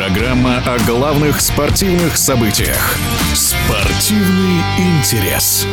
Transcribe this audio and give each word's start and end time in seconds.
Программа 0.00 0.62
о 0.64 0.78
главных 0.86 1.42
спортивных 1.42 2.16
событиях. 2.16 2.96
Спортивный 3.34 4.62
интерес. 4.78 5.66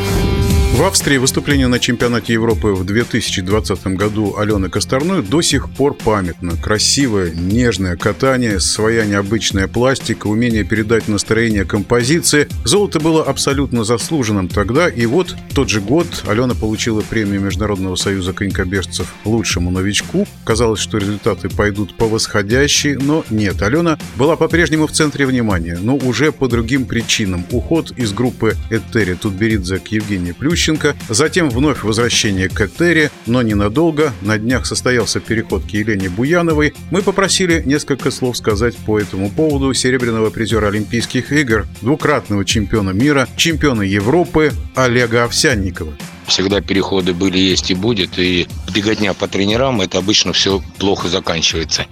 В 0.77 0.83
Австрии 0.83 1.17
выступление 1.17 1.65
на 1.65 1.79
чемпионате 1.79 2.33
Европы 2.33 2.67
в 2.67 2.85
2020 2.85 3.87
году 3.95 4.35
Алены 4.37 4.69
Косторной 4.69 5.23
до 5.23 5.41
сих 5.41 5.71
пор 5.71 5.95
памятно. 5.95 6.51
Красивое, 6.55 7.31
нежное 7.31 7.97
катание, 7.97 8.59
своя 8.59 9.05
необычная 9.05 9.67
пластика, 9.67 10.27
умение 10.27 10.63
передать 10.63 11.07
настроение 11.07 11.65
композиции. 11.65 12.47
Золото 12.63 12.99
было 12.99 13.23
абсолютно 13.23 13.83
заслуженным 13.83 14.49
тогда, 14.49 14.87
и 14.87 15.07
вот 15.07 15.35
тот 15.55 15.67
же 15.67 15.81
год 15.81 16.05
Алена 16.27 16.53
получила 16.53 17.01
премию 17.01 17.41
Международного 17.41 17.95
союза 17.95 18.33
конькобежцев 18.33 19.15
лучшему 19.25 19.71
новичку. 19.71 20.27
Казалось, 20.43 20.79
что 20.79 20.99
результаты 20.99 21.49
пойдут 21.49 21.95
по 21.95 22.05
восходящей, 22.05 22.97
но 22.97 23.25
нет. 23.31 23.63
Алена 23.63 23.97
была 24.17 24.35
по-прежнему 24.35 24.87
в 24.87 24.91
центре 24.91 25.25
внимания, 25.25 25.77
но 25.81 25.95
уже 25.95 26.31
по 26.31 26.47
другим 26.47 26.85
причинам. 26.85 27.45
Уход 27.51 27.91
из 27.95 28.11
группы 28.11 28.55
Этери 28.69 29.13
Тутберидзе 29.13 29.79
к 29.79 29.87
Евгении 29.87 30.33
Плющ 30.33 30.57
Ющенко, 30.57 30.95
затем 31.09 31.49
вновь 31.49 31.83
возвращение 31.83 32.49
к 32.49 32.59
Этере, 32.59 33.11
но 33.25 33.41
ненадолго. 33.41 34.11
На 34.21 34.37
днях 34.37 34.65
состоялся 34.65 35.19
переход 35.19 35.63
к 35.63 35.69
Елене 35.69 36.09
Буяновой. 36.09 36.73
Мы 36.91 37.01
попросили 37.01 37.61
несколько 37.65 38.11
слов 38.11 38.37
сказать 38.37 38.75
по 38.75 38.99
этому 38.99 39.29
поводу 39.29 39.73
серебряного 39.73 40.29
призера 40.29 40.67
Олимпийских 40.67 41.31
игр, 41.31 41.67
двукратного 41.81 42.43
чемпиона 42.43 42.89
мира, 42.89 43.27
чемпиона 43.37 43.83
Европы 43.83 44.51
Олега 44.75 45.23
Овсянникова. 45.25 45.93
Всегда 46.27 46.61
переходы 46.61 47.13
были, 47.13 47.39
есть 47.39 47.71
и 47.71 47.73
будет. 47.73 48.19
И 48.19 48.47
беготня 48.73 49.13
по 49.13 49.27
тренерам, 49.27 49.81
это 49.81 49.97
обычно 49.97 50.33
все 50.33 50.61
плохо 50.77 51.07
заканчивается. 51.07 51.85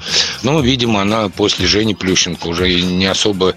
Но, 0.44 0.59
видимо, 0.59 1.02
она 1.02 1.30
после 1.30 1.67
Жени 1.67 1.95
Плющенко 1.95 2.47
уже 2.47 2.69
не 2.81 3.06
особо 3.06 3.56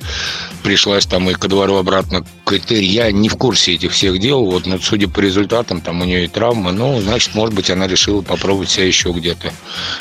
пришлась 0.62 1.06
там 1.06 1.28
и 1.30 1.34
ко 1.34 1.48
двору 1.48 1.76
обратно 1.76 2.24
к 2.44 2.52
Этери. 2.52 2.84
Я 2.84 3.10
не 3.10 3.28
в 3.28 3.36
курсе 3.36 3.74
этих 3.74 3.92
всех 3.92 4.18
дел. 4.20 4.44
Вот, 4.44 4.66
но 4.66 4.78
судя 4.78 5.08
по 5.08 5.20
результатам, 5.20 5.80
там 5.80 6.00
у 6.00 6.04
нее 6.04 6.24
и 6.24 6.28
травма. 6.28 6.72
Ну, 6.72 7.00
значит, 7.00 7.34
может 7.34 7.54
быть, 7.54 7.70
она 7.70 7.86
решила 7.86 8.22
попробовать 8.22 8.70
себя 8.70 8.86
еще 8.86 9.10
где-то. 9.10 9.52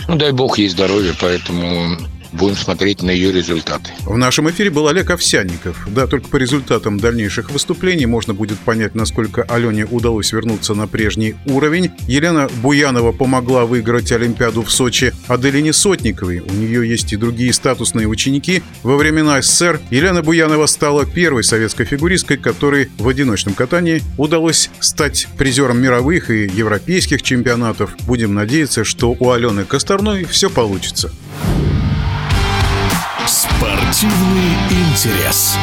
Ну, 0.08 0.16
дай 0.16 0.32
бог 0.32 0.58
ей 0.58 0.70
здоровья, 0.70 1.14
поэтому 1.20 1.98
будем 2.32 2.56
смотреть 2.56 3.02
на 3.04 3.12
ее 3.12 3.32
результаты. 3.32 3.92
В 4.06 4.18
нашем 4.18 4.50
эфире 4.50 4.70
был 4.70 4.88
Олег 4.88 5.10
Овсянников. 5.10 5.88
Да, 5.88 6.08
только 6.08 6.28
по 6.28 6.38
результатам 6.38 7.00
дальнейших 7.00 7.52
выступлений 7.52 8.06
можно 8.06 8.34
будет 8.34 8.60
понять, 8.60 8.96
насколько 8.96 9.44
Алене 9.44 9.86
удалось 9.86 10.32
вернуться 10.32 10.74
на 10.74 10.88
прежний 10.88 11.36
уровень. 11.46 11.92
Елена 12.08 12.50
Буянова 12.62 13.12
помогла 13.12 13.66
выиграть 13.66 14.12
Олимпиаду 14.12 14.64
в 14.64 14.72
Сочи 14.72 15.14
Аделине 15.28 15.74
Сотниковой. 15.74 16.40
У 16.40 16.52
нее 16.52 16.88
есть 16.88 17.14
и 17.14 17.18
другие 17.18 17.54
статусные 17.54 18.08
ученики. 18.08 18.64
Во 18.84 18.98
времена 18.98 19.42
СССР 19.42 19.80
Елена 19.90 20.22
Буянова 20.22 20.66
стала 20.66 21.06
первой 21.06 21.44
советской 21.44 21.86
фигуристкой, 21.86 22.38
которой 22.38 22.90
в 22.98 23.08
одиночном 23.08 23.54
катании 23.54 24.02
удалось 24.18 24.70
стать 24.80 25.28
призером 25.38 25.80
мировых 25.80 26.30
и 26.30 26.48
европейских 26.48 27.22
чемпионатов. 27.22 27.96
Будем 28.06 28.34
надеяться, 28.34 28.84
что 28.84 29.16
у 29.18 29.32
Алены 29.32 29.66
Косторной 29.66 30.26
все 30.26 30.50
получится. 30.50 31.12
Спортивный 33.28 34.54
интерес. 34.70 35.60